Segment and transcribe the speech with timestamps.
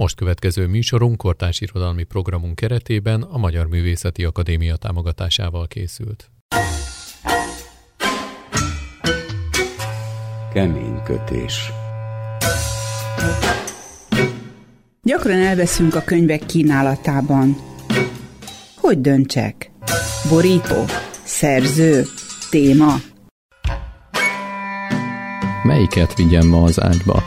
[0.00, 6.30] Most következő műsorunk kortárs irodalmi programunk keretében a Magyar Művészeti Akadémia támogatásával készült.
[10.52, 11.72] Kemény kötés.
[15.02, 17.56] Gyakran elveszünk a könyvek kínálatában.
[18.76, 19.70] Hogy döntsek?
[20.28, 20.84] Borító?
[21.22, 22.04] Szerző?
[22.50, 22.94] Téma?
[25.62, 27.22] Melyiket vigyem ma az ágyba?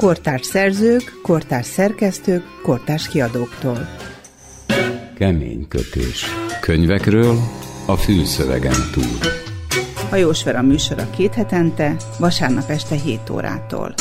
[0.00, 3.88] Kortárs szerzők, kortárs szerkesztők, kortárs kiadóktól.
[5.14, 6.24] Kemény kötés.
[6.60, 7.38] Könyvekről
[7.86, 9.18] a fülszövegen túl.
[10.08, 13.94] Hajós Vera műsora két hetente, vasárnap este 7 órától.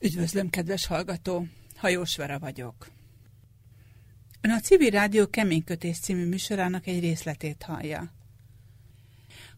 [0.00, 1.46] Üdvözlöm, kedves hallgató!
[1.76, 2.86] Hajós Vera vagyok.
[4.40, 8.18] Ön a Civil Rádió Keménykötés című műsorának egy részletét hallja.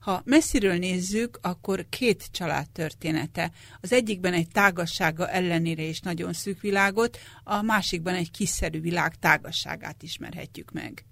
[0.02, 3.52] Ha messziről nézzük, akkor két család története.
[3.80, 10.02] Az egyikben egy tágassága ellenére is nagyon szűk világot, a másikban egy kiszerű világ tágasságát
[10.02, 11.04] ismerhetjük meg.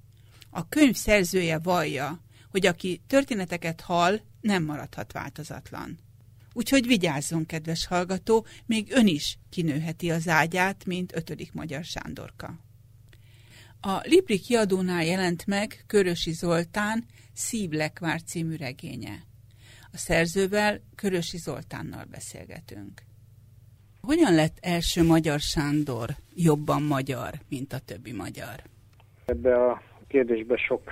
[0.51, 2.20] A könyv szerzője vallja,
[2.51, 5.98] hogy aki történeteket hall, nem maradhat változatlan.
[6.53, 12.70] Úgyhogy vigyázzon, kedves hallgató, még ön is kinőheti az ágyát, mint ötödik magyar Sándorka.
[13.83, 19.14] A Libri kiadónál jelent meg Körösi Zoltán Szívlekvár című regénye.
[19.92, 23.03] A szerzővel Körösi Zoltánnal beszélgetünk.
[24.01, 28.55] Hogyan lett első magyar Sándor jobban magyar, mint a többi magyar?
[29.25, 30.83] Ebbe a kérdésbe sok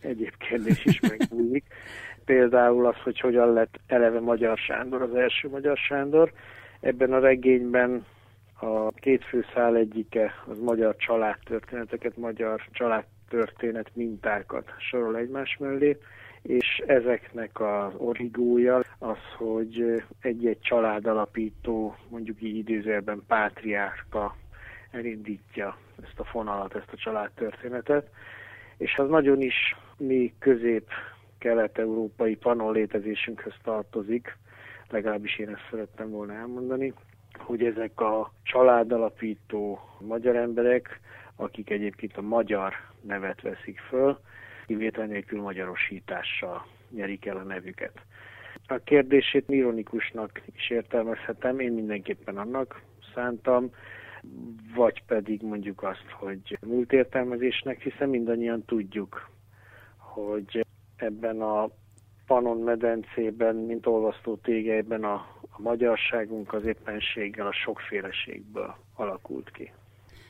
[0.00, 1.64] egyéb kérdés is megbújik.
[2.24, 6.32] Például az, hogy hogyan lett eleve Magyar Sándor, az első Magyar Sándor.
[6.80, 8.06] Ebben a regényben
[8.60, 15.98] a két főszál egyike az magyar családtörténeteket, magyar családtörténet mintákat sorol egymás mellé,
[16.42, 24.36] és ezeknek az origója az, hogy egy-egy családalapító, mondjuk így időzőben pátriárka
[24.90, 28.08] elindítja ezt a fonalat, ezt a családtörténetet,
[28.76, 34.36] és az nagyon is mi közép-kelet-európai panon létezésünkhöz tartozik,
[34.90, 36.92] legalábbis én ezt szerettem volna elmondani,
[37.38, 41.00] hogy ezek a családalapító magyar emberek,
[41.36, 44.18] akik egyébként a magyar nevet veszik föl,
[44.66, 47.92] kivétel nélkül magyarosítással nyerik el a nevüket.
[48.66, 52.82] A kérdését ironikusnak is értelmezhetem, én mindenképpen annak
[53.14, 53.70] szántam,
[54.74, 59.30] vagy pedig mondjuk azt, hogy múlt értelmezésnek, hiszen mindannyian tudjuk,
[59.96, 61.68] hogy ebben a
[62.26, 69.72] Panon medencében, mint olvasztó tégelyben a, a magyarságunk az éppenséggel a sokféleségből alakult ki.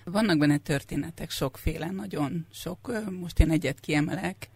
[0.05, 2.93] Vannak benne történetek, sokféle, nagyon sok.
[3.21, 4.49] Most én egyet kiemelek.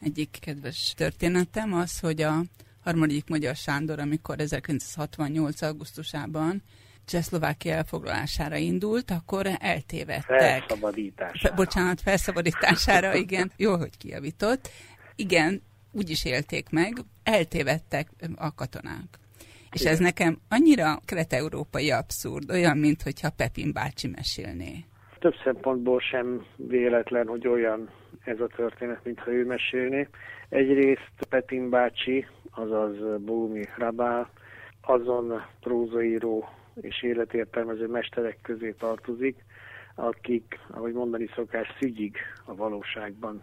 [0.00, 2.34] Egyik kedves történetem az, hogy a
[2.82, 5.62] harmadik Magyar Sándor, amikor 1968.
[5.62, 6.62] augusztusában
[7.04, 10.40] Csehszlovákia elfoglalására indult, akkor eltévedtek.
[10.40, 11.54] Felszabadítására.
[11.54, 13.52] Bocsánat, felszabadítására, igen.
[13.56, 14.68] Jó, hogy kijavított.
[15.16, 19.18] Igen, úgy is élték meg, eltévedtek a katonák.
[19.74, 24.84] És ez nekem annyira kelet-európai abszurd, olyan, mintha Pepin bácsi mesélné.
[25.18, 27.90] Több szempontból sem véletlen, hogy olyan
[28.24, 30.08] ez a történet, mintha ő mesélné.
[30.48, 34.30] Egyrészt Pepin bácsi, azaz Bómi Rabál,
[34.80, 36.48] azon prózaíró
[36.80, 39.44] és életértelmező mesterek közé tartozik,
[39.94, 43.42] akik, ahogy mondani szokás, szügyig a valóságban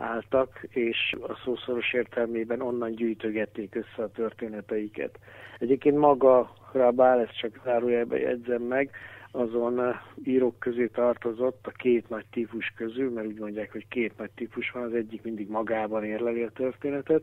[0.00, 5.18] álltak, és a szószoros értelmében onnan gyűjtögették össze a történeteiket.
[5.58, 8.90] Egyébként maga Rabál, ezt csak zárójelbe jegyzem meg,
[9.32, 14.30] azon írók közé tartozott a két nagy típus közül, mert úgy mondják, hogy két nagy
[14.30, 17.22] típus van, az egyik mindig magában érleli a történetet.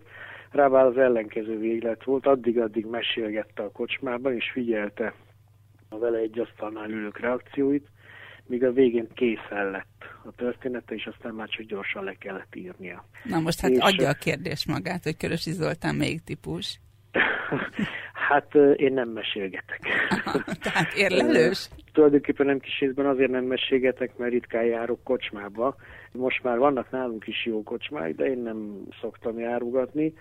[0.52, 5.14] Rábál az ellenkező véglet volt, addig-addig mesélgette a kocsmában, és figyelte
[5.90, 7.88] a vele egy asztalnál ülők reakcióit,
[8.50, 13.06] míg a végén készen lett a története, és aztán már csak gyorsan le kellett írnia.
[13.24, 16.80] Na most hát és adja a kérdés magát, hogy Körösi Zoltán melyik típus?
[18.30, 19.80] hát én nem mesélgetek.
[20.66, 21.70] Tehát érlelős?
[21.94, 25.76] Tulajdonképpen nem kis részben azért nem mesélgetek, mert ritkán járok kocsmába.
[26.12, 30.14] Most már vannak nálunk is jó kocsmák, de én nem szoktam járugatni.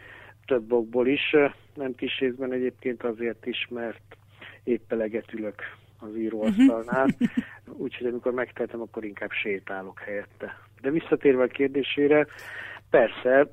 [0.46, 1.36] Több okból is,
[1.74, 4.16] nem kis részben egyébként azért is, mert
[4.64, 5.62] épp eleget ülök
[5.98, 7.08] az íróasztalnál,
[7.84, 10.58] úgyhogy amikor megtehetem, akkor inkább sétálok helyette.
[10.80, 12.26] De visszatérve a kérdésére,
[12.90, 13.48] persze,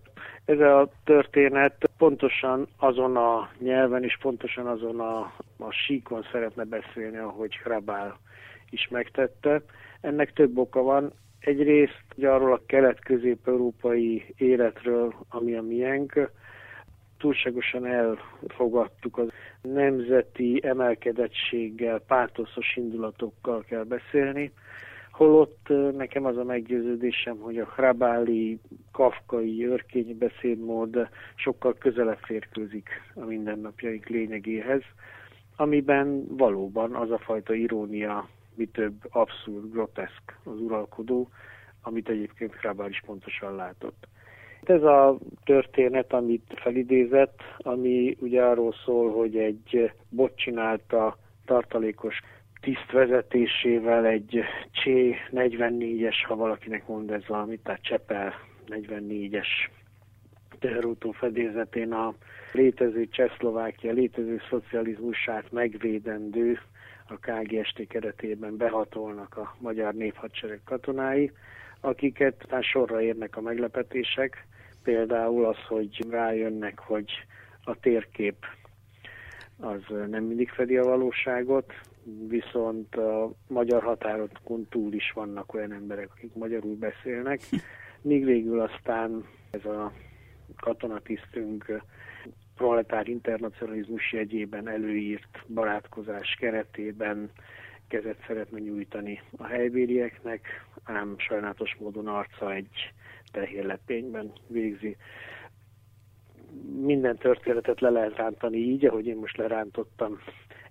[0.45, 5.19] ez a történet pontosan azon a nyelven és pontosan azon a,
[5.57, 8.19] a síkon szeretne beszélni, ahogy Hrabál
[8.69, 9.61] is megtette.
[10.01, 11.13] Ennek több oka van.
[11.39, 16.31] Egyrészt ugye arról a kelet-közép-európai életről, ami a miénk,
[17.23, 19.27] túlságosan elfogadtuk az
[19.61, 24.51] nemzeti emelkedettséggel, pártoszos indulatokkal kell beszélni,
[25.11, 28.59] holott nekem az a meggyőződésem, hogy a hrabáli,
[28.91, 34.81] kafkai, örkény beszédmód sokkal közelebb férkőzik a mindennapjaink lényegéhez,
[35.55, 41.29] amiben valóban az a fajta irónia, mi több abszurd, groteszk az uralkodó,
[41.81, 44.07] amit egyébként Hrabál is pontosan látott.
[44.65, 52.19] Ez a történet, amit felidézett, ami ugye arról szól, hogy egy bot csinálta tartalékos
[52.61, 58.33] tiszt vezetésével egy Csé 44-es, ha valakinek mond ez valamit, tehát Csepel
[58.67, 59.47] 44-es
[60.59, 62.13] teherautó fedélzetén a
[62.51, 66.59] létező Csehszlovákia, létező szocializmusát megvédendő
[67.07, 71.31] a KGST keretében behatolnak a magyar néphadsereg katonái,
[71.79, 74.45] akiket aztán sorra érnek a meglepetések,
[74.83, 77.11] például az, hogy rájönnek, hogy
[77.63, 78.45] a térkép
[79.59, 81.73] az nem mindig fedi a valóságot,
[82.27, 87.41] viszont a magyar határokon túl is vannak olyan emberek, akik magyarul beszélnek,
[88.01, 89.91] míg végül aztán ez a
[90.59, 91.81] katonatisztünk
[92.55, 97.31] proletár internacionalizmus jegyében előírt barátkozás keretében
[97.87, 102.93] kezet szeretne nyújtani a helybérieknek, ám sajnálatos módon arca egy
[103.33, 104.97] tehérlepényben végzi.
[106.81, 110.19] Minden történetet le lehet rántani így, ahogy én most lerántottam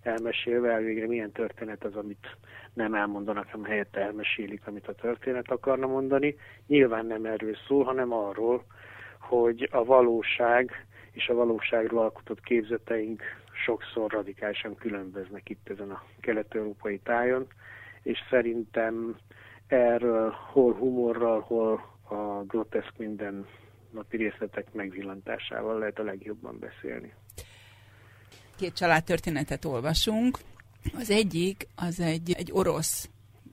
[0.03, 2.37] elmesélve, végre milyen történet az, amit
[2.73, 6.37] nem elmondanak, hanem helyette elmesélik, amit a történet akarna mondani.
[6.67, 8.65] Nyilván nem erről szól, hanem arról,
[9.19, 13.23] hogy a valóság és a valóságról alkotott képzeteink
[13.65, 17.47] sokszor radikálisan különböznek itt ezen a kelet-európai tájon,
[18.03, 19.17] és szerintem
[19.67, 23.47] erről hol humorral, hol a groteszk minden
[23.91, 27.13] napi részletek megvillantásával lehet a legjobban beszélni.
[28.57, 30.39] Két családtörténetet olvasunk.
[30.95, 33.09] Az egyik az egy, egy orosz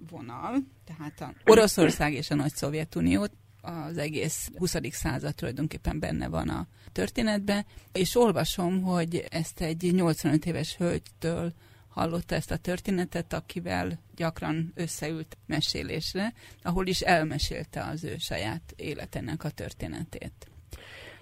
[0.10, 0.56] vonal,
[0.86, 3.28] tehát a Oroszország és a Nagy Szovjetunió
[3.62, 4.76] az egész 20.
[4.90, 11.54] század tulajdonképpen benne van a történetben, és olvasom, hogy ezt egy 85 éves hölgytől
[11.90, 16.34] hallotta ezt a történetet, akivel gyakran összeült mesélésre,
[16.64, 20.34] ahol is elmesélte az ő saját életének a történetét.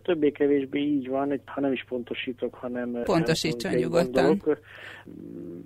[0.01, 3.01] Többé-kevésbé így van, ha nem is pontosítok, hanem...
[3.03, 4.43] Pontosítson nyugodtan.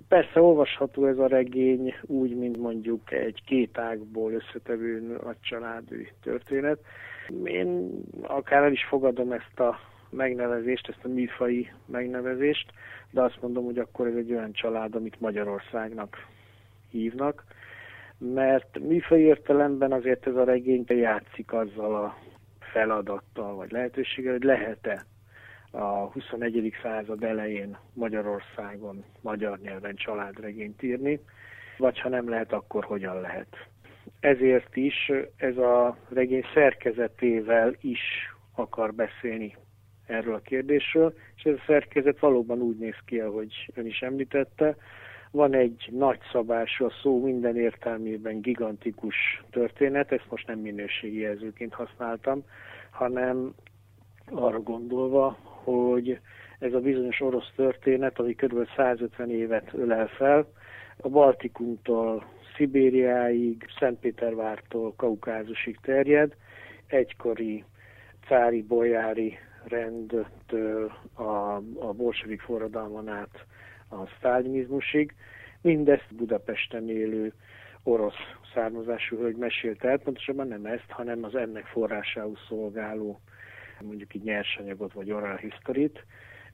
[0.08, 6.78] Persze olvasható ez a regény úgy, mint mondjuk egy két ágból összetevő nagy családi történet.
[7.44, 7.90] Én
[8.22, 12.72] akár el is fogadom ezt a megnevezést, ezt a műfai megnevezést,
[13.10, 16.26] de azt mondom, hogy akkor ez egy olyan család, amit Magyarországnak
[16.90, 17.44] hívnak,
[18.18, 22.16] mert műfai értelemben azért ez a regény játszik azzal a
[22.60, 25.04] feladattal vagy lehetőséggel, hogy lehet-e
[25.70, 26.74] a 21.
[26.82, 31.20] század elején Magyarországon magyar nyelven családregényt írni,
[31.78, 33.68] vagy ha nem lehet, akkor hogyan lehet.
[34.20, 38.00] Ezért is ez a regény szerkezetével is
[38.54, 39.56] akar beszélni
[40.06, 44.76] erről a kérdésről, és ez a szerkezet valóban úgy néz ki, ahogy ön is említette.
[45.30, 52.44] Van egy nagyszabású, a szó minden értelmében gigantikus történet, ezt most nem minőségi jelzőként használtam,
[52.90, 53.54] hanem
[54.30, 56.20] arra gondolva, hogy
[56.58, 58.68] ez a bizonyos orosz történet, ami kb.
[58.76, 60.46] 150 évet ölel fel,
[60.96, 62.24] a Baltikumtól
[62.56, 66.36] Szibériáig, Szentpétervártól Kaukázusig terjed,
[66.86, 67.64] egykori
[68.26, 73.46] cári bolyári rendtől a, a bolsevik forradalmon át
[73.90, 75.14] a sztálinizmusig.
[75.60, 77.32] Mindezt Budapesten élő
[77.82, 78.14] orosz
[78.54, 83.20] származású hölgy mesélte el, pontosabban nem ezt, hanem az ennek forrásául szolgáló
[83.82, 86.04] mondjuk így nyersanyagot vagy oral historit,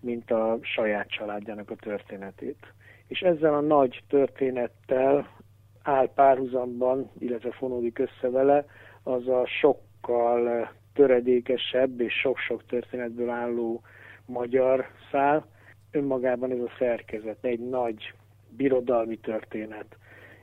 [0.01, 2.73] mint a saját családjának a történetét.
[3.07, 5.37] És ezzel a nagy történettel
[5.83, 8.65] áll párhuzamban, illetve fonódik össze vele,
[9.03, 13.83] az a sokkal töredékesebb és sok-sok történetből álló
[14.27, 15.47] magyar szál.
[15.91, 18.13] Önmagában ez a szerkezet egy nagy
[18.57, 19.97] birodalmi történet,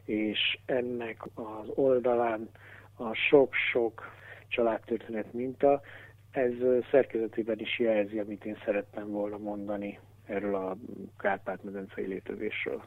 [0.06, 2.50] és ennek az oldalán
[2.98, 4.12] a sok-sok
[4.48, 5.82] családtörténet minta,
[6.32, 6.54] ez
[6.92, 10.78] szerkezetében is jelzi, amit én szerettem volna mondani erről a
[11.18, 12.84] Kárpát-medencei létezésről.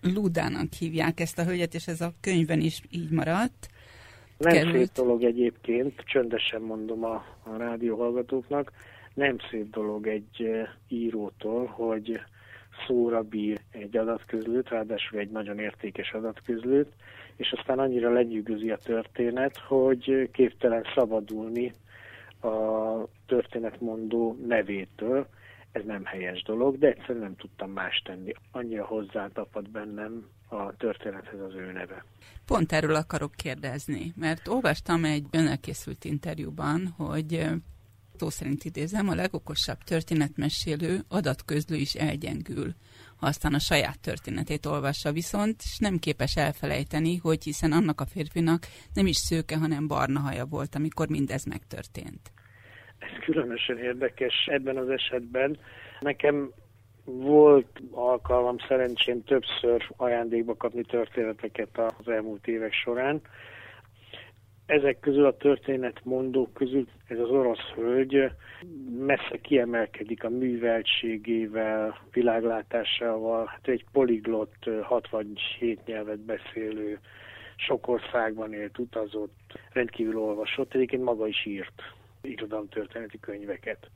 [0.00, 3.68] Ludának hívják ezt a hölgyet, és ez a könyvben is így maradt.
[4.40, 4.76] Nem került.
[4.76, 8.72] szép dolog egyébként, csöndesen mondom a, a rádió hallgatóknak,
[9.14, 10.50] nem szép dolog egy
[10.88, 12.20] írótól, hogy
[12.86, 16.92] szóra bír egy adatközlőt, ráadásul egy nagyon értékes adatközlőt,
[17.36, 21.72] és aztán annyira lenyűgözi a történet, hogy képtelen szabadulni
[22.42, 25.26] a történetmondó nevétől.
[25.72, 28.32] Ez nem helyes dolog, de egyszerűen nem tudtam más tenni.
[28.50, 32.04] Annyira hozzátapad bennem a történethez az ő neve.
[32.46, 37.48] Pont erről akarok kérdezni, mert olvastam egy önelkészült interjúban, hogy
[38.16, 42.74] szó szerint idézem, a legokosabb történetmesélő adatközlő is elgyengül
[43.20, 48.06] ha aztán a saját történetét olvassa viszont, és nem képes elfelejteni, hogy hiszen annak a
[48.06, 52.32] férfinak nem is szőke, hanem barna haja volt, amikor mindez megtörtént.
[53.30, 55.56] Különösen érdekes ebben az esetben.
[56.00, 56.50] Nekem
[57.04, 63.20] volt alkalmam szerencsém többször ajándékba kapni történeteket az elmúlt évek során,
[64.70, 68.30] ezek közül a történetmondók közül ez az orosz hölgy
[68.98, 73.46] messze kiemelkedik a műveltségével, világlátásával.
[73.46, 76.98] Hát egy poliglott, 67 nyelvet beszélő,
[77.56, 81.82] sok országban élt, utazott, rendkívül olvasott, egyébként maga is írt
[82.22, 83.90] irodalomtörténeti könyveket.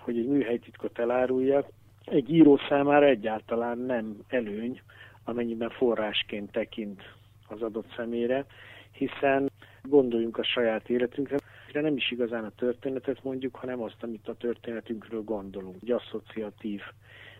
[0.00, 1.68] Hogy egy műhelytitkot eláruljak,
[2.04, 4.80] egy író számára egyáltalán nem előny,
[5.24, 7.02] amennyiben forrásként tekint
[7.48, 8.46] az adott személyre,
[8.92, 9.50] hiszen
[9.82, 11.36] gondoljunk a saját életünkre,
[11.72, 15.76] de nem is igazán a történetet mondjuk, hanem azt, amit a történetünkről gondolunk.
[15.82, 16.80] Egy asszociatív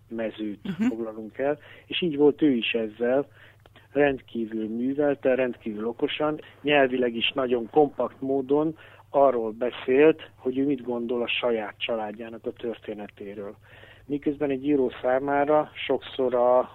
[0.08, 0.86] mezőt uh-huh.
[0.88, 3.26] foglalunk el, és így volt ő is ezzel,
[3.92, 8.76] rendkívül művelte, rendkívül okosan, nyelvileg is nagyon kompakt módon
[9.14, 13.56] arról beszélt, hogy ő mit gondol a saját családjának a történetéről.
[14.06, 16.34] Miközben egy író számára sokszor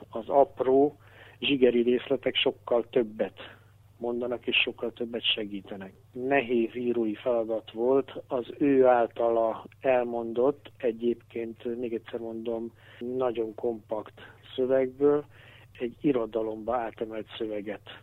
[0.10, 0.98] az apró,
[1.40, 3.58] zsigeri részletek sokkal többet
[3.98, 5.94] mondanak, és sokkal többet segítenek.
[6.12, 14.22] Nehéz írói feladat volt az ő általa elmondott, egyébként még egyszer mondom, nagyon kompakt
[14.56, 15.26] szövegből
[15.80, 18.02] egy irodalomba átemelt szöveget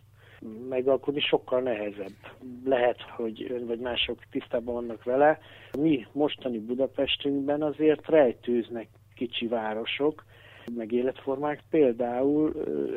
[0.69, 2.17] megalkotni sokkal nehezebb.
[2.65, 5.39] Lehet, hogy ön vagy mások tisztában vannak vele.
[5.79, 10.25] Mi mostani Budapestünkben azért rejtőznek kicsi városok,
[10.75, 11.63] meg életformák.
[11.71, 12.53] Például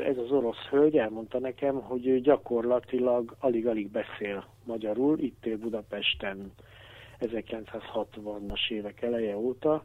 [0.06, 6.52] ez az orosz hölgy elmondta nekem, hogy ő gyakorlatilag alig-alig beszél magyarul, itt él Budapesten
[7.20, 9.84] 1960-as évek eleje óta,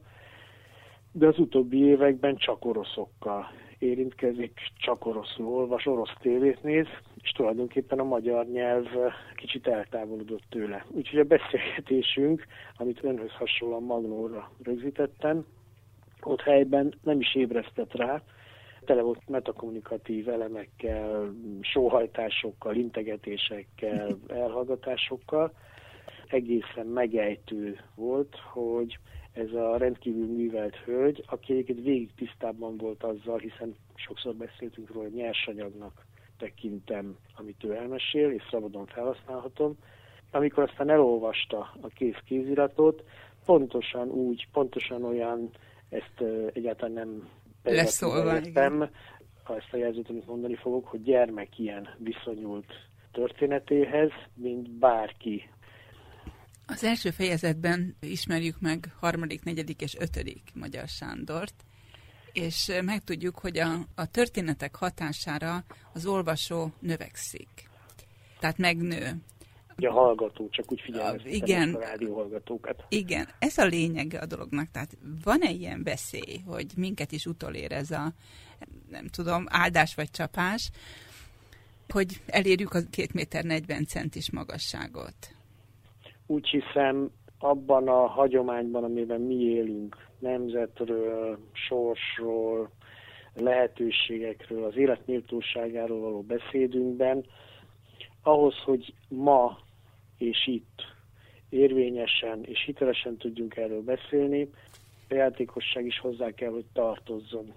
[1.12, 6.86] de az utóbbi években csak oroszokkal érintkezik, csak oroszul olvas, orosz tévét néz,
[7.24, 8.86] és tulajdonképpen a magyar nyelv
[9.34, 10.84] kicsit eltávolodott tőle.
[10.90, 15.46] Úgyhogy a beszélgetésünk, amit önhöz hasonlóan Magnóra rögzítettem,
[16.22, 18.22] ott helyben nem is ébresztett rá,
[18.84, 25.52] tele volt metakommunikatív elemekkel, sóhajtásokkal, integetésekkel, elhallgatásokkal.
[26.26, 28.98] Egészen megejtő volt, hogy
[29.32, 35.04] ez a rendkívül művelt hölgy, aki egyébként végig tisztában volt azzal, hiszen sokszor beszéltünk róla,
[35.08, 36.04] hogy nyersanyagnak
[36.44, 39.76] tekintem, amit ő elmesél, és szabadon felhasználhatom.
[40.30, 43.04] Amikor aztán elolvasta a kész kéziratot,
[43.44, 45.50] pontosan úgy, pontosan olyan
[45.88, 46.20] ezt
[46.52, 47.28] egyáltalán nem
[47.62, 48.40] leszólva,
[49.42, 52.72] ha ezt a jelzőt, amit mondani fogok, hogy gyermek ilyen viszonyult
[53.12, 55.50] történetéhez, mint bárki.
[56.66, 61.54] Az első fejezetben ismerjük meg harmadik, negyedik és ötödik Magyar Sándort,
[62.34, 65.64] és megtudjuk, hogy a, a történetek hatására
[65.94, 67.48] az olvasó növekszik.
[68.40, 69.16] Tehát megnő.
[69.76, 72.84] Ugye a hallgató, csak úgy figyelmeztetem igen, a rádióhallgatókat.
[72.88, 74.70] Igen, ez a lényege a dolognak.
[74.70, 78.12] Tehát van-e ilyen veszély, hogy minket is utolér ez a,
[78.90, 80.70] nem tudom, áldás vagy csapás,
[81.88, 85.34] hogy elérjük a két méter 40 centis magasságot?
[86.26, 87.10] Úgy hiszem,
[87.44, 92.70] abban a hagyományban, amiben mi élünk, nemzetről, sorsról,
[93.34, 95.06] lehetőségekről, az élet
[95.86, 97.24] való beszédünkben,
[98.22, 99.58] ahhoz, hogy ma
[100.18, 100.82] és itt
[101.48, 104.50] érvényesen és hitelesen tudjunk erről beszélni,
[105.08, 107.52] a játékosság is hozzá kell, hogy tartozzon.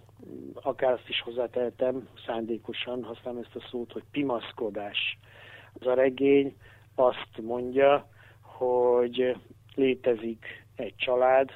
[0.53, 5.17] Akár azt is hozzátehetem, szándékosan használom ezt a szót, hogy pimaszkodás.
[5.74, 6.56] Az a regény
[6.96, 8.08] azt mondja,
[8.41, 9.36] hogy
[9.77, 11.50] létezik egy család,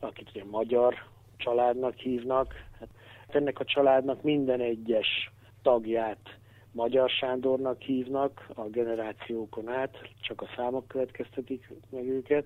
[0.00, 0.94] akit ugye magyar
[1.36, 2.54] családnak hívnak.
[2.78, 2.88] Hát
[3.28, 5.30] ennek a családnak minden egyes
[5.62, 6.38] tagját
[6.72, 12.44] Magyar Sándornak hívnak a generációkon át, csak a számok következtetik meg őket,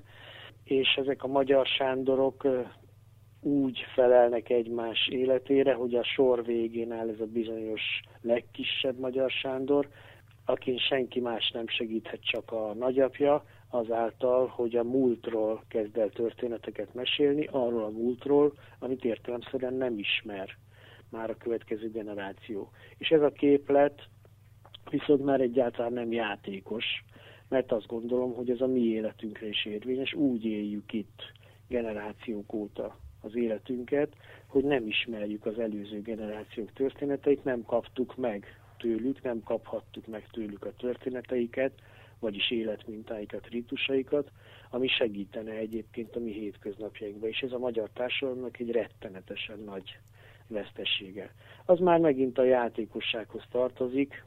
[0.64, 2.46] és ezek a Magyar Sándorok
[3.40, 7.82] úgy felelnek egymás életére, hogy a sor végén áll ez a bizonyos
[8.20, 9.88] legkisebb Magyar Sándor,
[10.44, 16.94] akin senki más nem segíthet, csak a nagyapja, azáltal, hogy a múltról kezd el történeteket
[16.94, 20.56] mesélni, arról a múltról, amit értelemszerűen nem ismer
[21.10, 22.70] már a következő generáció.
[22.98, 24.08] És ez a képlet
[24.90, 26.84] viszont már egyáltalán nem játékos,
[27.48, 31.32] mert azt gondolom, hogy ez a mi életünkre is érvényes, úgy éljük itt
[31.68, 39.22] generációk óta az életünket, hogy nem ismerjük az előző generációk történeteit, nem kaptuk meg tőlük,
[39.22, 41.72] nem kaphattuk meg tőlük a történeteiket,
[42.22, 44.30] vagyis életmintáikat, ritusaikat,
[44.70, 49.98] ami segítene egyébként a mi hétköznapjainkban, és ez a magyar társadalomnak egy rettenetesen nagy
[50.46, 51.34] vesztessége.
[51.64, 54.24] Az már megint a játékossághoz tartozik,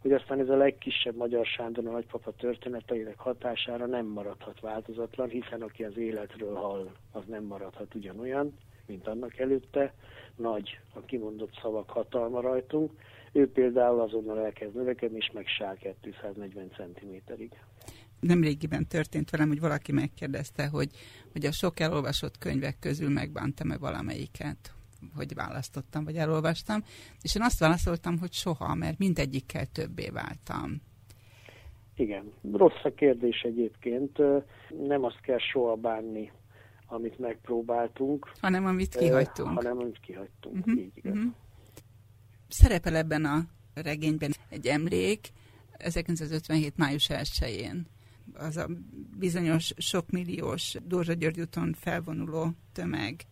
[0.00, 5.62] hogy aztán ez a legkisebb Magyar Sándor a nagypapa történeteinek hatására nem maradhat változatlan, hiszen
[5.62, 8.54] aki az életről hall, az nem maradhat ugyanolyan,
[8.86, 9.94] mint annak előtte.
[10.36, 12.90] Nagy a kimondott szavak hatalma rajtunk.
[13.36, 17.50] Ő például azonnal elkezd növekedni, és sáll 240 cm-ig.
[18.20, 20.90] Nemrégiben történt velem, hogy valaki megkérdezte, hogy,
[21.32, 24.74] hogy a sok elolvasott könyvek közül megbántam-e valamelyiket
[25.14, 26.82] hogy választottam, vagy elolvastam,
[27.22, 30.82] és én azt válaszoltam, hogy soha, mert mindegyikkel többé váltam.
[31.96, 34.18] Igen, rossz a kérdés egyébként.
[34.86, 36.32] Nem azt kell soha bánni,
[36.86, 38.32] amit megpróbáltunk.
[38.40, 39.54] Hanem amit kihagytunk.
[39.54, 41.12] Hanem amit kihagytunk, uh-huh, így igaz.
[41.12, 41.32] Uh-huh.
[42.48, 45.28] Szerepel ebben a regényben egy emlék
[45.72, 46.76] 1957.
[46.76, 47.86] május 1-én.
[48.34, 48.68] Az a
[49.18, 53.26] bizonyos sokmilliós Dózsa György úton felvonuló tömeg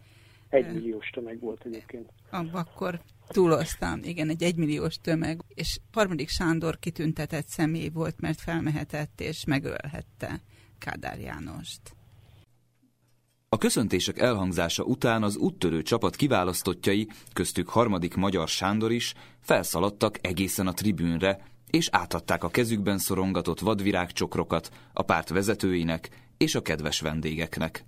[0.55, 2.13] egy milliós tömeg volt egyébként.
[2.53, 9.45] Akkor túloztam, igen, egy egymilliós tömeg, és harmadik Sándor kitüntetett személy volt, mert felmehetett és
[9.45, 10.41] megölhette
[10.79, 11.97] Kádár Jánost.
[13.55, 20.67] A köszöntések elhangzása után az úttörő csapat kiválasztottjai, köztük harmadik Magyar Sándor is, felszaladtak egészen
[20.67, 27.85] a tribűnre, és átadták a kezükben szorongatott vadvirágcsokrokat a párt vezetőinek és a kedves vendégeknek.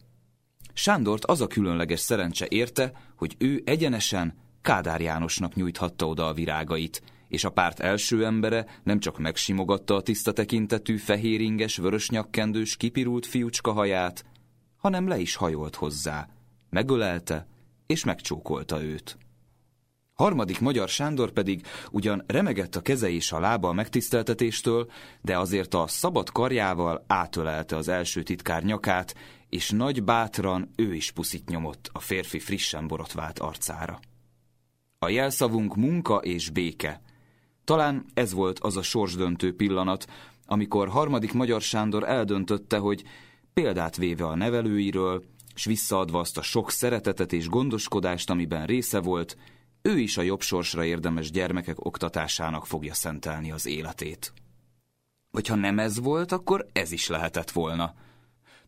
[0.73, 7.03] Sándort az a különleges szerencse érte, hogy ő egyenesen Kádár Jánosnak nyújthatta oda a virágait,
[7.29, 13.73] és a párt első embere nem csak megsimogatta a tiszta tekintetű, fehéringes, vörösnyakkendős, kipirult fiúcska
[13.73, 14.25] haját,
[14.87, 16.29] hanem le is hajolt hozzá,
[16.71, 17.47] megölelte
[17.87, 19.19] és megcsókolta őt.
[20.13, 24.91] Harmadik magyar Sándor pedig ugyan remegett a keze és a lába a megtiszteltetéstől,
[25.23, 29.15] de azért a szabad karjával átölelte az első titkár nyakát,
[29.49, 34.01] és nagy bátran ő is puszit nyomott a férfi frissen borotvált arcára.
[34.99, 37.01] A jelszavunk munka és béke.
[37.65, 40.07] Talán ez volt az a sorsdöntő pillanat,
[40.45, 43.05] amikor harmadik Magyar Sándor eldöntötte, hogy
[43.61, 49.37] példát véve a nevelőiről, s visszaadva azt a sok szeretetet és gondoskodást, amiben része volt,
[49.83, 54.33] ő is a jobb sorsra érdemes gyermekek oktatásának fogja szentelni az életét.
[55.31, 57.95] Vagy ha nem ez volt, akkor ez is lehetett volna–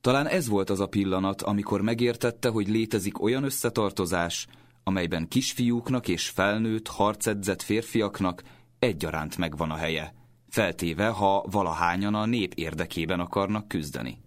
[0.00, 4.46] talán ez volt az a pillanat, amikor megértette, hogy létezik olyan összetartozás,
[4.84, 8.42] amelyben kisfiúknak és felnőtt, harcedzett férfiaknak
[8.78, 10.14] egyaránt megvan a helye,
[10.48, 14.18] feltéve, ha valahányan a nép érdekében akarnak küzdeni.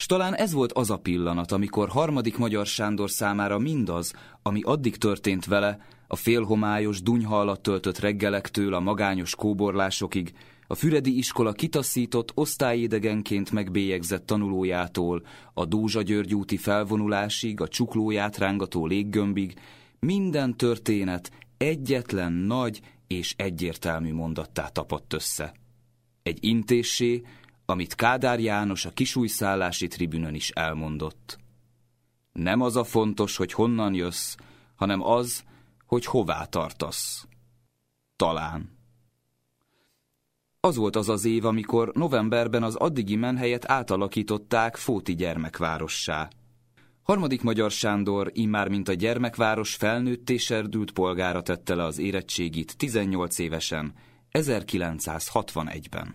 [0.00, 4.96] S talán ez volt az a pillanat, amikor harmadik Magyar Sándor számára mindaz, ami addig
[4.96, 10.32] történt vele, a félhomályos, dunyha alatt töltött reggelektől a magányos kóborlásokig,
[10.66, 15.22] a Füredi iskola kitaszított, osztályédegenként megbélyegzett tanulójától,
[15.54, 19.54] a Dózsa György úti felvonulásig, a csuklóját rángató léggömbig,
[19.98, 25.54] minden történet egyetlen nagy és egyértelmű mondattá tapadt össze.
[26.22, 27.22] Egy intéssé,
[27.70, 31.38] amit Kádár János a kisújszállási tribünön is elmondott.
[32.32, 34.34] Nem az a fontos, hogy honnan jössz,
[34.74, 35.44] hanem az,
[35.86, 37.26] hogy hová tartasz.
[38.16, 38.78] Talán.
[40.60, 46.28] Az volt az az év, amikor novemberben az addigi menhelyet átalakították Fóti gyermekvárossá.
[47.02, 52.76] Harmadik Magyar Sándor immár mint a gyermekváros felnőtt és erdült polgára tette le az érettségit
[52.76, 53.94] 18 évesen,
[54.32, 56.14] 1961-ben.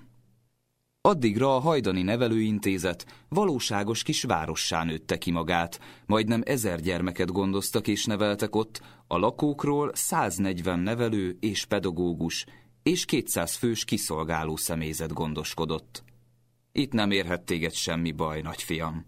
[1.06, 8.06] Addigra a Hajdani Nevelőintézet valóságos kis várossá nőtte ki magát, majdnem ezer gyermeket gondoztak és
[8.06, 12.46] neveltek ott, a lakókról 140 nevelő és pedagógus,
[12.84, 16.04] és 200 fős kiszolgáló személyzet gondoskodott.
[16.72, 19.06] Itt nem érhet téged semmi baj, nagyfiam.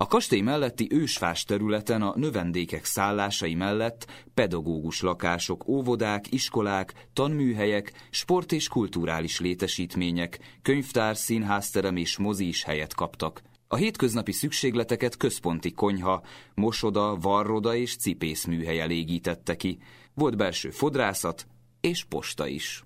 [0.00, 8.52] A kastély melletti ősfás területen a növendékek szállásai mellett pedagógus lakások, óvodák, iskolák, tanműhelyek, sport-
[8.52, 13.42] és kulturális létesítmények, könyvtár, színházterem és mozi is helyet kaptak.
[13.68, 16.22] A hétköznapi szükségleteket központi konyha,
[16.54, 19.78] mosoda, varroda és cipészműhely elégítette ki.
[20.14, 21.46] Volt belső fodrászat,
[21.80, 22.84] és posta is.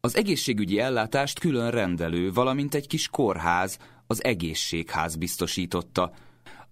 [0.00, 6.12] Az egészségügyi ellátást külön rendelő, valamint egy kis kórház, az egészségház biztosította.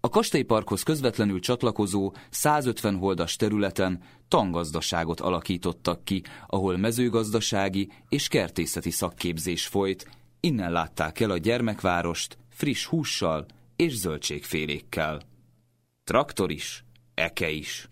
[0.01, 9.67] A kastélyparkhoz közvetlenül csatlakozó 150 holdas területen tangazdaságot alakítottak ki, ahol mezőgazdasági és kertészeti szakképzés
[9.67, 15.21] folyt, innen látták el a gyermekvárost friss hússal és zöldségfélékkel.
[16.05, 16.85] Traktor is,
[17.15, 17.89] eke is.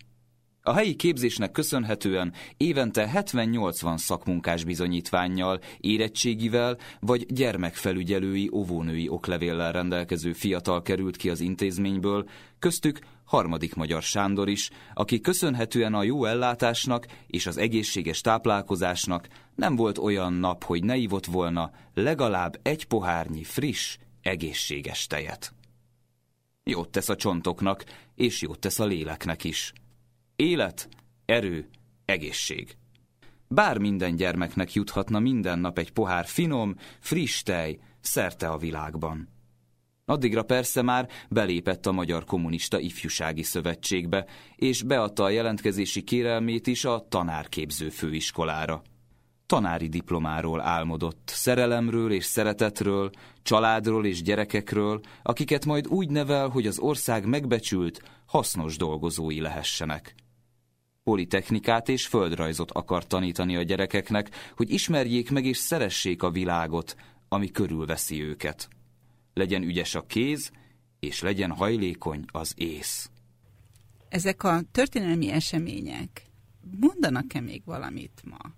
[0.67, 10.81] A helyi képzésnek köszönhetően évente 70-80 szakmunkás bizonyítványjal, érettségivel vagy gyermekfelügyelői óvónői oklevéllel rendelkező fiatal
[10.81, 17.45] került ki az intézményből, köztük harmadik magyar Sándor is, aki köszönhetően a jó ellátásnak és
[17.45, 23.97] az egészséges táplálkozásnak nem volt olyan nap, hogy ne ivott volna legalább egy pohárnyi friss,
[24.21, 25.53] egészséges tejet.
[26.63, 27.83] Jót tesz a csontoknak,
[28.15, 29.73] és jót tesz a léleknek is.
[30.39, 30.89] Élet,
[31.25, 31.69] erő,
[32.05, 32.77] egészség.
[33.47, 39.29] Bár minden gyermeknek juthatna minden nap egy pohár finom, friss tej, szerte a világban.
[40.05, 46.85] Addigra persze már belépett a Magyar Kommunista Ifjúsági Szövetségbe, és beadta a jelentkezési kérelmét is
[46.85, 48.81] a tanárképző főiskolára.
[49.45, 53.09] Tanári diplomáról álmodott, szerelemről és szeretetről,
[53.43, 60.15] családról és gyerekekről, akiket majd úgy nevel, hogy az ország megbecsült, hasznos dolgozói lehessenek
[61.07, 66.95] politechnikát és földrajzot akar tanítani a gyerekeknek, hogy ismerjék meg és szeressék a világot,
[67.29, 68.67] ami körülveszi őket.
[69.33, 70.51] Legyen ügyes a kéz,
[70.99, 73.11] és legyen hajlékony az ész.
[74.09, 76.09] Ezek a történelmi események
[76.79, 78.51] mondanak-e még valamit ma?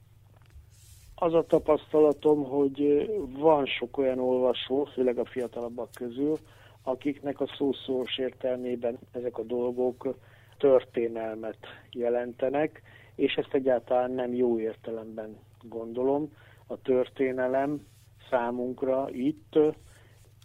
[1.16, 3.10] Az a tapasztalatom, hogy
[3.40, 6.38] van sok olyan olvasó, főleg a fiatalabbak közül,
[6.84, 10.16] akiknek a szószós értelmében ezek a dolgok
[10.60, 11.58] történelmet
[11.92, 12.82] jelentenek,
[13.16, 16.32] és ezt egyáltalán nem jó értelemben gondolom.
[16.68, 17.86] A történelem
[18.30, 19.60] számunkra itt,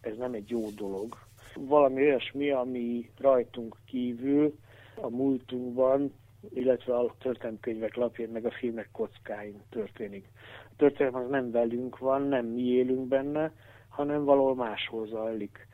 [0.01, 1.17] ez nem egy jó dolog.
[1.55, 4.55] Valami olyasmi, ami rajtunk kívül
[4.95, 6.13] a múltunkban,
[6.49, 10.29] illetve a történelmkönyvek lapján, meg a filmek kockáin történik.
[10.71, 13.53] A történelem az nem velünk van, nem mi élünk benne,
[13.89, 15.67] hanem valahol máshol zajlik.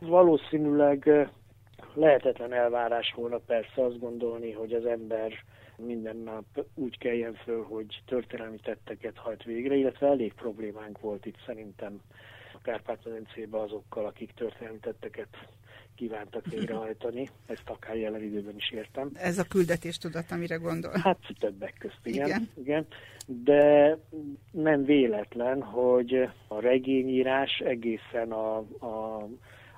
[0.00, 1.30] Valószínűleg
[1.94, 5.32] lehetetlen elvárás volna persze azt gondolni, hogy az ember
[5.76, 11.38] minden nap úgy keljen föl, hogy történelmi tetteket hajt végre, illetve elég problémánk volt itt
[11.46, 12.00] szerintem
[12.54, 15.28] a Kárpát-medencében azokkal, akik történelmi tetteket
[15.94, 17.28] kívántak végrehajtani.
[17.46, 19.10] Ezt akár jelen időben is értem.
[19.14, 20.92] Ez a küldetés tudat, amire gondol.
[21.02, 22.26] Hát többek közt, igen.
[22.26, 22.48] igen.
[22.54, 22.86] igen.
[23.26, 23.98] De
[24.50, 29.28] nem véletlen, hogy a regényírás egészen a, a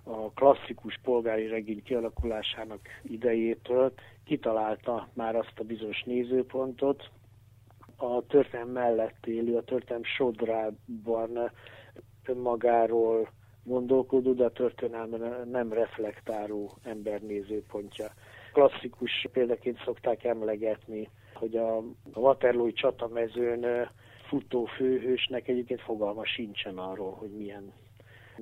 [0.05, 3.93] a klasszikus polgári regény kialakulásának idejétől
[4.25, 7.11] kitalálta már azt a bizonyos nézőpontot,
[7.97, 11.51] a történelem mellett élő, a történelem sodrában
[12.25, 13.29] önmagáról
[13.65, 18.13] gondolkodó, de a történelmen nem reflektáló ember nézőpontja.
[18.53, 21.83] Klasszikus példaként szokták emlegetni, hogy a
[22.15, 23.91] Waterloo-i csatamezőn
[24.29, 27.73] futó főhősnek egyébként fogalma sincsen arról, hogy milyen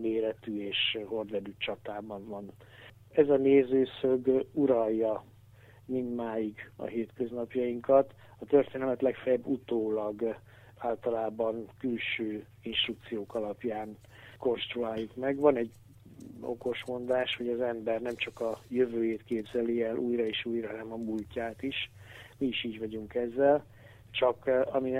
[0.00, 2.52] méretű és hordvedű csatában van.
[3.12, 5.24] Ez a nézőszög uralja
[5.86, 8.14] mindmáig a hétköznapjainkat.
[8.38, 10.36] A történelmet legfeljebb utólag
[10.78, 13.96] általában külső instrukciók alapján
[14.38, 15.36] konstruáljuk meg.
[15.36, 15.70] Van egy
[16.40, 20.92] okos mondás, hogy az ember nem csak a jövőjét képzeli el újra és újra, hanem
[20.92, 21.90] a múltját is.
[22.38, 23.64] Mi is így vagyunk ezzel.
[24.10, 24.92] Csak eh, ami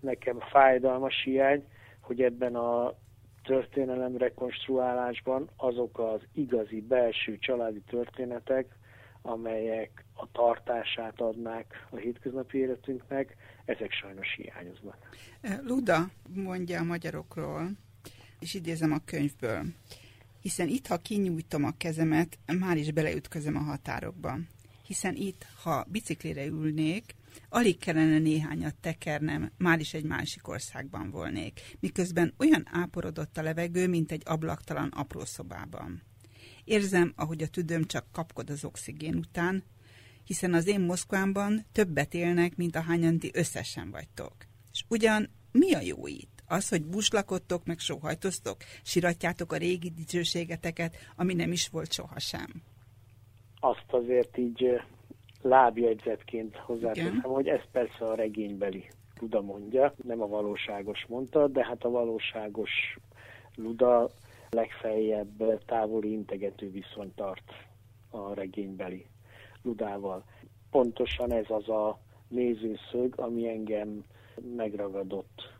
[0.00, 1.64] nekem fájdalmas hiány,
[2.00, 2.94] hogy ebben a
[3.46, 8.66] történelem rekonstruálásban azok az igazi belső családi történetek,
[9.22, 14.96] amelyek a tartását adnák a hétköznapi életünknek, ezek sajnos hiányoznak.
[15.62, 15.98] Luda
[16.34, 17.70] mondja a magyarokról,
[18.40, 19.64] és idézem a könyvből,
[20.40, 24.38] hiszen itt, ha kinyújtom a kezemet, már is beleütközöm a határokba.
[24.86, 27.14] Hiszen itt, ha biciklire ülnék,
[27.48, 33.88] Alig kellene néhányat tekernem, már is egy másik országban volnék, miközben olyan áporodott a levegő,
[33.88, 36.02] mint egy ablaktalan apró szobában.
[36.64, 39.64] Érzem, ahogy a tüdőm csak kapkod az oxigén után,
[40.24, 44.34] hiszen az én Moszkvámban többet élnek, mint ahányan ti összesen vagytok.
[44.72, 46.42] És ugyan mi a jó itt?
[46.46, 52.62] Az, hogy buslakodtok, meg sóhajtoztok, siratjátok a régi dicsőségeteket, ami nem is volt sohasem.
[53.60, 54.80] Azt azért így
[55.48, 58.84] lábjegyzetként hozzáteszem, hogy ez persze a regénybeli
[59.20, 62.98] Luda mondja, nem a valóságos mondta, de hát a valóságos
[63.54, 64.10] Luda
[64.50, 67.52] legfeljebb távoli integető viszony tart
[68.10, 69.06] a regénybeli
[69.62, 70.24] Ludával.
[70.70, 74.04] Pontosan ez az a nézőszög, ami engem
[74.56, 75.54] megragadott.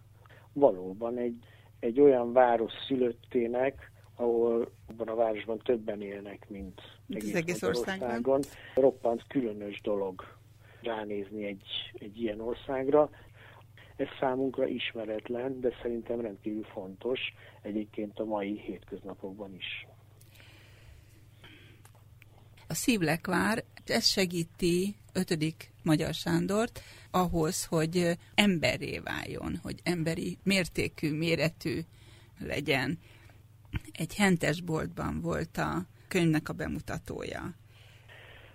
[0.53, 1.45] Valóban egy,
[1.79, 8.43] egy olyan város szülöttének, ahol abban a városban többen élnek, mint egész, egész országban.
[8.75, 10.23] Roppant különös dolog
[10.83, 13.11] ránézni egy, egy ilyen országra.
[13.97, 17.21] Ez számunkra ismeretlen, de szerintem rendkívül fontos
[17.63, 19.87] egyébként a mai hétköznapokban is.
[22.69, 31.81] A szívlekvár, ez segíti ötödik Magyar Sándort ahhoz, hogy emberré váljon, hogy emberi mértékű, méretű
[32.39, 32.99] legyen.
[33.93, 37.41] Egy hentes boltban volt a könyvnek a bemutatója.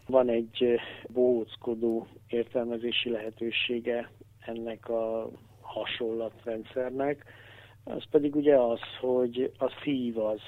[0.06, 5.30] Van egy bóckodó értelmezési lehetősége ennek a
[5.62, 7.26] hasonlatrendszernek,
[7.84, 10.42] az pedig ugye az, hogy a szív az,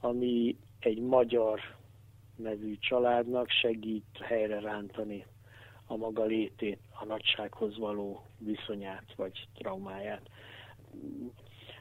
[0.00, 1.60] ami egy magyar
[2.36, 5.24] nevű családnak segít helyre rántani
[5.86, 10.22] a maga létét, a nagysághoz való viszonyát vagy traumáját.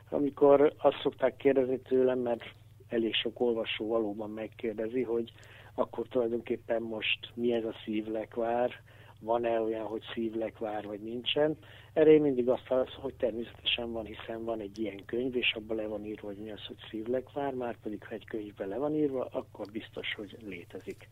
[0.09, 2.43] Amikor azt szokták kérdezni tőlem, mert
[2.89, 5.31] elég sok olvasó valóban megkérdezi, hogy
[5.73, 8.81] akkor tulajdonképpen most mi ez a szívlekvár,
[9.19, 11.57] van-e olyan, hogy szívlekvár, vagy nincsen.
[11.93, 15.77] Erre én mindig azt válaszolom, hogy természetesen van, hiszen van egy ilyen könyv, és abban
[15.77, 18.95] le van írva, hogy mi az, hogy szívlekvár, már pedig ha egy könyvben le van
[18.95, 21.07] írva, akkor biztos, hogy létezik.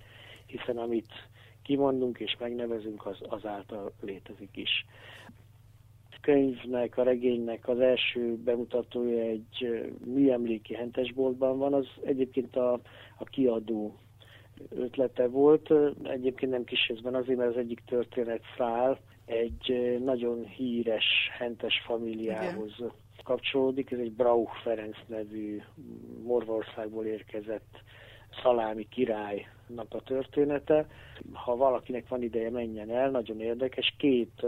[0.45, 1.11] Hiszen amit
[1.61, 4.85] kimondunk és megnevezünk, az azáltal létezik is.
[6.25, 12.73] Könyvnek, a regénynek az első bemutatója egy műemléki hentesboltban van, az egyébként a,
[13.17, 13.95] a kiadó
[14.69, 15.73] ötlete volt.
[16.03, 22.73] Egyébként nem kis részben azért, mert az egyik történet szál egy nagyon híres hentes familiához
[22.77, 22.91] Igen.
[23.23, 23.91] kapcsolódik.
[23.91, 25.61] Ez egy Brauch Ferenc nevű
[26.23, 27.81] Morvaországból érkezett
[28.43, 30.87] szalámi királynak a története.
[31.33, 33.95] Ha valakinek van ideje, menjen el, nagyon érdekes.
[33.97, 34.45] Két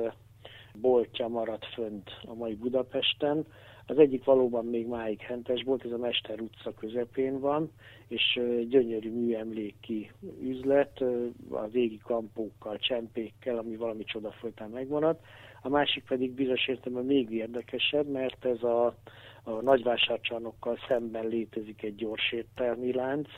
[0.81, 3.45] boltja maradt fönt a mai Budapesten.
[3.85, 7.71] Az egyik valóban még máig hentes volt, ez a Mester utca közepén van,
[8.07, 10.11] és gyönyörű műemléki
[10.41, 11.01] üzlet,
[11.49, 15.25] a régi kampókkal, csempékkel, ami valami csoda folytán megmaradt.
[15.61, 18.85] A másik pedig bizonyos értelemben még érdekesebb, mert ez a,
[19.43, 23.29] a nagyvásárcsarnokkal szemben létezik egy gyors értelmi lánc,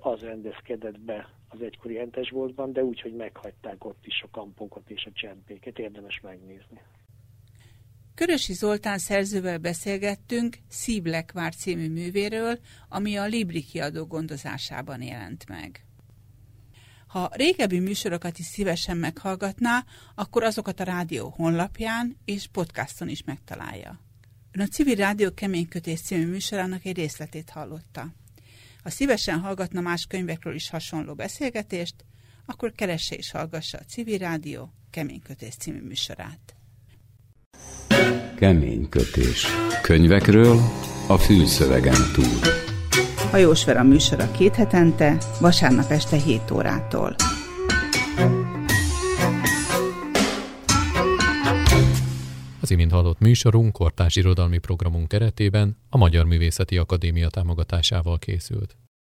[0.00, 5.04] az rendezkedett be az egykori hentesboltban, de úgy, hogy meghagyták ott is a kampókat és
[5.04, 6.80] a csempéket, érdemes megnézni.
[8.14, 15.86] Körösi Zoltán szerzővel beszélgettünk Szívlekvár című művéről, ami a Libri kiadó gondozásában jelent meg.
[17.06, 24.00] Ha régebbi műsorokat is szívesen meghallgatná, akkor azokat a rádió honlapján és podcaston is megtalálja.
[24.52, 28.06] Ön a Civil Rádió Keménykötés című műsorának egy részletét hallotta.
[28.86, 31.94] Ha szívesen hallgatna más könyvekről is hasonló beszélgetést,
[32.44, 36.56] akkor keresse és hallgassa a Civil Rádió Keménykötés című műsorát.
[38.36, 39.46] Kemény kötés.
[39.82, 40.58] Könyvekről
[41.08, 42.40] a fűszövegen túl.
[43.30, 47.14] Hajós Vera műsora két hetente, vasárnap este 7 órától.
[52.66, 58.76] Az imént hallott műsorunk kortás irodalmi programunk keretében a Magyar Művészeti Akadémia támogatásával készült.